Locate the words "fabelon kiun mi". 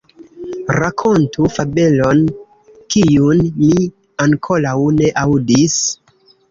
1.57-3.87